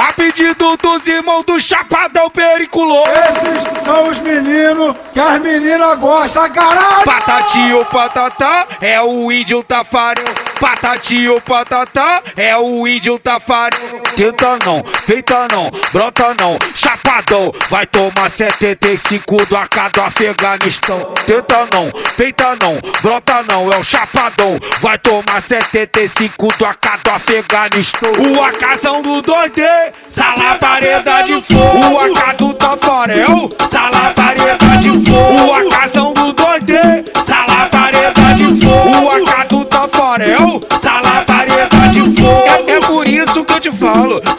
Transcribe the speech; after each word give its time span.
A 0.00 0.12
pedido 0.12 0.76
dos 0.76 1.08
irmãos 1.08 1.44
do 1.44 1.60
Chapadão 1.60 2.30
Periculoso. 2.30 3.10
Esses 3.10 3.84
são 3.84 4.08
os 4.08 4.20
meninos 4.20 4.94
que 5.12 5.18
as 5.18 5.40
meninas 5.40 5.98
gostam, 5.98 6.48
caralho! 6.50 7.04
Patati 7.04 7.72
ou 7.72 7.84
patatá 7.84 8.68
é 8.80 9.00
o 9.02 9.32
índio 9.32 9.60
tafarel. 9.64 10.24
Patati 10.60 11.28
ou 11.28 11.40
patatá 11.40 12.22
é 12.36 12.56
o 12.56 12.86
índio 12.86 13.18
tafarel. 13.18 13.78
Tenta 14.16 14.58
não, 14.64 14.82
feita 15.06 15.46
não, 15.52 15.70
brota 15.92 16.34
não, 16.40 16.58
chapadão. 16.74 17.52
Vai 17.68 17.86
tomar 17.86 18.28
75 18.28 19.46
do 19.46 19.56
AK 19.56 19.92
do 19.94 20.02
Afeganistão. 20.02 20.98
Tenta 21.26 21.66
não, 21.72 21.90
feita 22.16 22.56
não, 22.60 22.78
brota 23.00 23.44
não, 23.48 23.72
é 23.72 23.78
o 23.78 23.84
chapadão. 23.84 24.58
Vai 24.80 24.98
tomar 24.98 25.40
75 25.40 26.48
do 26.58 26.66
AK 26.66 27.02
do 27.04 27.10
Afeganistão. 27.10 28.12
O 28.12 28.42
AKzão 28.42 29.02
do 29.02 29.22
2D, 29.22 29.92
salabareda 30.10 31.22
de 31.22 31.40
fogo. 31.42 31.88
O 31.88 32.00
AK 32.00 32.36
do 32.36 32.54
Tafarel, 32.54 33.48
salabareda 33.70 33.87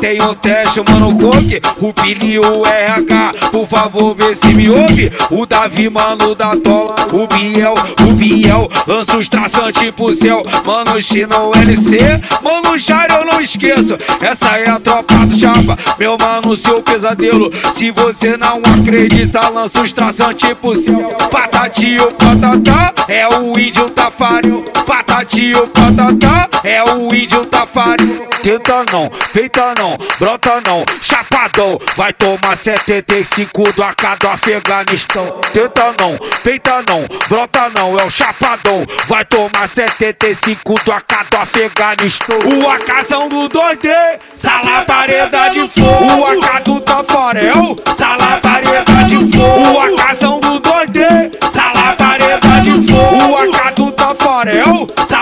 tem 0.00 0.22
um 0.22 0.34
teste, 0.34 0.80
mano, 0.80 1.16
coque, 1.18 1.60
o 1.80 1.92
Pili, 1.92 2.38
o 2.38 2.64
RH, 2.64 3.32
por 3.50 3.66
favor, 3.66 4.14
vê 4.14 4.34
se 4.34 4.48
me 4.54 4.70
ouve. 4.70 5.12
O 5.30 5.44
Davi, 5.44 5.90
mano, 5.90 6.34
da 6.34 6.56
Tola, 6.56 6.94
o 7.12 7.26
Biel, 7.26 7.74
o 8.08 8.12
Biel, 8.12 8.68
lança 8.86 9.16
os 9.16 9.28
traçantes 9.28 9.90
pro 9.90 10.14
céu, 10.14 10.42
mano, 10.64 11.00
Chino 11.02 11.52
LC, 11.54 11.98
mano, 12.42 12.78
Jair, 12.78 13.10
eu 13.10 13.24
não 13.24 13.40
esqueço, 13.40 13.96
essa 14.20 14.56
é 14.56 14.68
a 14.68 14.78
tropa 14.78 15.14
do 15.26 15.38
chapa, 15.38 15.76
meu 15.98 16.16
mano, 16.18 16.56
seu 16.56 16.82
pesadelo. 16.82 17.50
Se 17.72 17.90
você 17.90 18.36
não 18.36 18.60
acredita, 18.80 19.48
lança 19.48 19.82
os 19.82 19.92
traçantes 19.92 20.52
pro 20.54 20.74
céu. 20.74 21.08
Patati 21.30 21.98
ou 21.98 22.12
patatá, 22.12 22.92
é 23.08 23.26
o 23.28 23.58
índio 23.58 23.88
tafarel. 23.90 24.64
Patati 24.86 25.54
ou 25.54 25.66
patatá, 25.68 26.48
é 26.64 26.82
o 26.82 27.14
índio 27.14 27.44
tafarel. 27.46 28.28
Tenta 28.42 28.84
não, 28.92 29.10
feita 29.32 29.74
não, 29.76 29.87
brota 30.18 30.60
não, 30.66 30.84
chapadão. 31.02 31.78
Vai 31.96 32.12
tomar 32.12 32.56
75 32.56 33.72
do 33.72 33.82
AK 33.82 34.18
do 34.20 34.28
Afeganistão. 34.28 35.26
Tenta 35.52 35.94
não, 35.98 36.16
feita 36.42 36.82
não, 36.88 37.06
brota 37.28 37.70
não, 37.74 37.96
é 37.96 38.04
o 38.04 38.10
chapadão. 38.10 38.84
Vai 39.06 39.24
tomar 39.24 39.68
75 39.68 40.74
do 40.84 40.92
AK 40.92 41.30
do 41.30 41.36
Afeganistão. 41.36 42.38
O 42.62 42.68
AKzão 42.68 43.28
do 43.28 43.48
2D, 43.48 43.88
salabareda 44.36 45.48
de 45.50 45.68
fogo. 45.68 46.20
O 46.20 46.26
AK 46.26 46.64
do 46.64 46.80
Tafarel, 46.80 47.76
salabareda 47.96 49.04
de 49.06 49.18
fogo. 49.36 49.72
O 49.72 49.80
AKzão 49.80 50.40
do 50.40 50.60
2D, 50.60 51.50
salabareda 51.50 52.60
de 52.62 52.90
fogo. 52.90 53.28
O 53.28 53.36
AK 53.36 53.74
do 53.74 53.92
Tafarel, 53.92 54.86
salabareda 55.06 55.17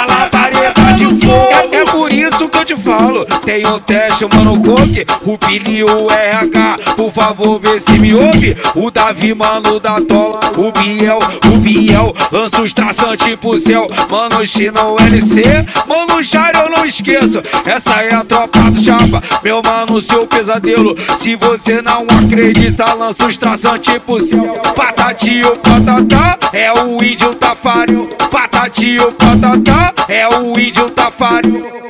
te 2.66 2.74
falo, 2.74 3.24
tem 3.44 3.64
um 3.64 3.78
teste, 3.78 4.26
mano, 4.34 4.60
coque, 4.60 5.06
o 5.24 5.38
Pili, 5.38 5.84
o 5.84 6.10
RH, 6.10 6.76
por 6.96 7.12
favor, 7.12 7.60
vê 7.60 7.78
se 7.78 7.96
me 7.96 8.12
ouve. 8.12 8.56
O 8.74 8.90
Davi, 8.90 9.32
mano, 9.34 9.78
da 9.78 10.00
Tola, 10.00 10.40
o 10.56 10.72
Biel, 10.72 11.18
o 11.54 11.58
Biel, 11.58 12.12
lança 12.32 12.60
os 12.60 12.72
traçantes 12.72 13.36
pro 13.36 13.56
céu, 13.56 13.86
mano, 14.10 14.44
Chino 14.44 14.96
LC, 14.98 15.42
mano, 15.86 16.20
Jair, 16.24 16.56
eu 16.56 16.68
não 16.68 16.84
esqueço, 16.84 17.40
essa 17.64 18.02
é 18.02 18.12
a 18.12 18.24
tropa 18.24 18.58
do 18.62 18.82
chapa, 18.82 19.22
meu 19.44 19.62
mano, 19.62 20.02
seu 20.02 20.26
pesadelo. 20.26 20.96
Se 21.16 21.36
você 21.36 21.80
não 21.80 22.04
acredita, 22.18 22.94
lança 22.94 23.26
os 23.26 23.36
traçantes 23.36 23.96
pro 24.04 24.20
céu. 24.20 24.54
Patati 24.74 25.44
ou 25.44 25.56
patatá, 25.56 26.36
é 26.52 26.72
o 26.72 27.02
índio 27.02 27.32
tafarel. 27.34 28.08
Patati 28.30 28.98
ou 28.98 29.12
patatá, 29.12 29.94
é 30.08 30.26
o 30.28 30.58
índio 30.58 30.90
tafarel. 30.90 31.85